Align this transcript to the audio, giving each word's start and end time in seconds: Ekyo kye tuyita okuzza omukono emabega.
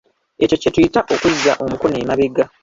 Ekyo 0.43 0.55
kye 0.61 0.69
tuyita 0.75 0.99
okuzza 1.13 1.51
omukono 1.63 1.95
emabega. 2.03 2.45